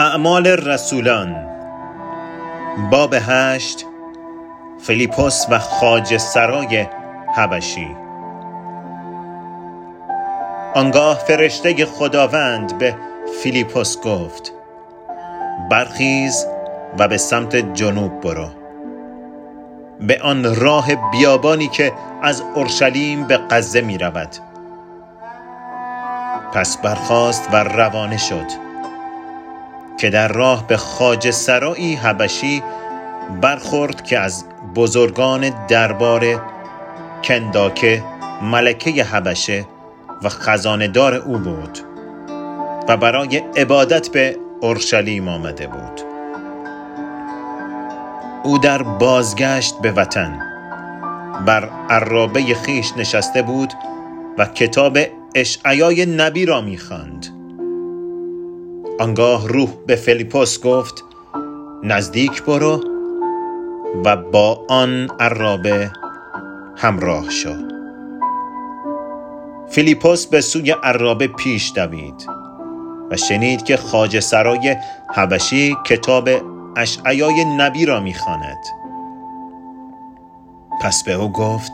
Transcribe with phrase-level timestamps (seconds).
[0.00, 1.36] اعمال رسولان.
[2.90, 3.86] باب هشت
[4.78, 6.86] فیلیپوس و خاج سرای
[7.34, 7.96] حبشی.
[10.74, 12.96] آنگاه فرشته خداوند به
[13.42, 14.52] فیلیپوس گفت
[15.70, 16.46] برخیز
[16.98, 18.48] و به سمت جنوب برو.
[20.00, 21.92] به آن راه بیابانی که
[22.22, 24.36] از اورشلیم به قزه می رود
[26.52, 28.69] پس برخاست و روانه شد.
[30.00, 32.62] که در راه به خاج سرایی حبشی
[33.40, 36.42] برخورد که از بزرگان دربار
[37.24, 38.04] کنداکه
[38.42, 39.66] ملکه حبشه
[40.22, 41.78] و خزاندار او بود
[42.88, 46.00] و برای عبادت به اورشلیم آمده بود.
[48.44, 50.40] او در بازگشت به وطن
[51.46, 53.72] بر عرابه خیش نشسته بود
[54.38, 54.98] و کتاب
[55.34, 57.39] اشعیای نبی را می‌خواند.
[59.00, 61.04] آنگاه روح به فیلیپوس گفت
[61.82, 62.80] نزدیک برو
[64.04, 65.90] و با آن عرابه
[66.76, 67.54] همراه شو
[69.70, 72.26] فیلیپوس به سوی عرابه پیش دوید
[73.10, 74.76] و شنید که خاج سرای
[75.14, 76.28] حبشی کتاب
[76.76, 78.64] اشعیای نبی را می‌خواند.
[80.82, 81.72] پس به او گفت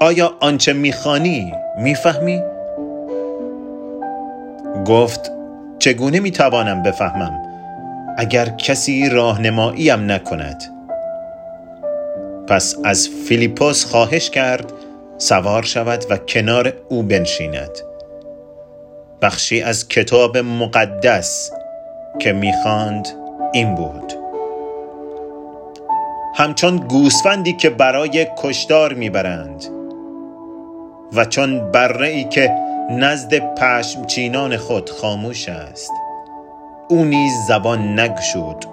[0.00, 2.42] آیا آنچه می‌خوانی می‌فهمی؟
[4.90, 5.32] گفت
[5.78, 7.42] چگونه می‌توانم بفهمم
[8.18, 10.64] اگر کسی راهنماییم نکند؟
[12.48, 14.72] پس از فیلیپوس خواهش کرد
[15.18, 17.70] سوار شود و کنار او بنشیند.
[19.22, 21.50] بخشی از کتاب مقدس
[22.18, 23.08] که می‌خواند
[23.52, 24.12] این بود.
[26.34, 29.64] همچون گوسفندی که برای کشتار می‌برند
[31.12, 35.90] و چون بره ای که نزد پشمچینان خود خاموش است.
[36.88, 38.66] او نیز زبان نگشود.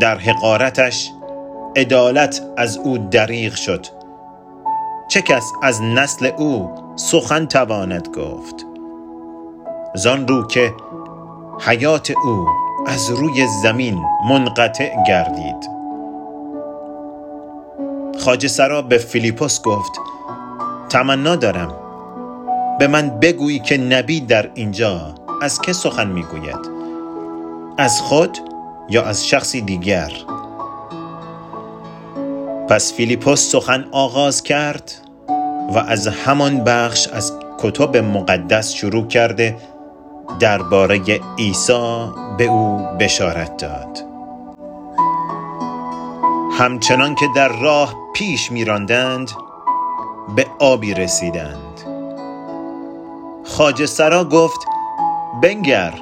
[0.00, 1.12] در حقارتش
[1.76, 3.86] عدالت از او دریغ شد.
[5.08, 8.66] چه کس از نسل او سخن تواند گفت؟
[9.94, 10.74] زان رو که
[11.60, 12.46] حیات او
[12.86, 15.70] از روی زمین منقطع گردید.
[18.20, 19.92] خاج سرا به فیلیپوس گفت
[20.88, 21.74] تمنا دارم.
[22.78, 26.70] به من بگویی که نبی در اینجا از که سخن می‌گوید؟
[27.78, 28.38] از خود
[28.88, 30.12] یا از شخصی دیگر؟
[32.68, 34.92] پس فیلیپوس سخن آغاز کرد
[35.74, 39.56] و از همان بخش از کتب مقدس شروع کرده
[40.40, 41.00] درباره
[41.38, 42.08] عیسی
[42.38, 44.04] به او بشارت داد.
[46.58, 49.30] همچنان که در راه پیش میراندند
[50.36, 51.80] به آبی رسیدند.
[53.44, 54.60] خاج سرا گفت
[55.42, 55.92] بنگر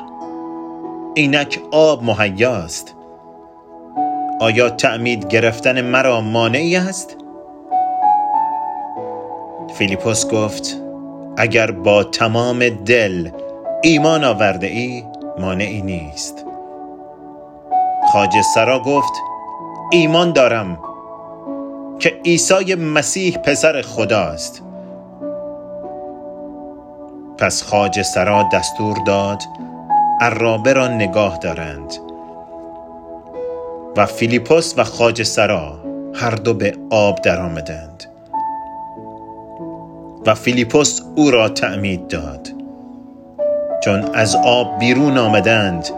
[1.14, 2.94] اینک آب مهیاست.
[4.40, 7.16] آیا تعمید گرفتن مرا مانعی است؟
[9.74, 10.76] فیلیپوس گفت
[11.36, 13.30] اگر با تمام دل
[13.82, 15.04] ایمان آورده ای
[15.38, 16.44] مانعی نیست.
[18.12, 19.12] خاج سرا گفت
[19.90, 20.78] ایمان دارم.
[22.02, 24.62] که عیسی مسیح پسر خداست.
[27.38, 29.42] پس خاج سرا دستور داد
[30.20, 31.94] عرابه را نگاه دارند.
[33.96, 35.78] و فیلیپوس و خاج سرا
[36.14, 38.04] هر دو به آب درآمدند.
[40.26, 42.48] و فیلیپوس او را تعمید داد.
[43.84, 45.88] چون از آب بیرون آمدند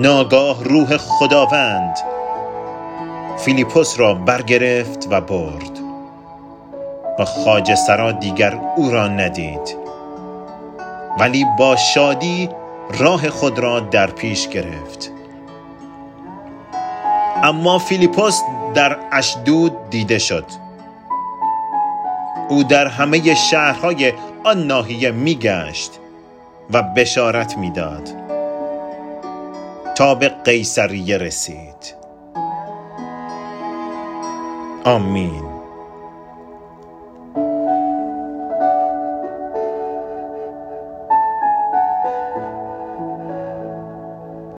[0.00, 2.15] ناگاه روح خداوند
[3.38, 5.78] فیلیپوس را برگرفت و برد.
[7.18, 9.76] و خاج سرا دیگر او را ندید.
[11.18, 12.48] ولی با شادی
[12.98, 15.12] راه خود را در پیش گرفت.
[17.42, 18.40] اما فیلیپوس
[18.74, 20.44] در اشدود دیده شد.
[22.48, 24.12] او در همه شهرهای
[24.44, 25.90] آن ناحیه میگشت
[26.70, 28.08] و بشارت می‌داد.
[29.94, 32.05] تا به قیصریه رسید.
[34.86, 35.55] Amém.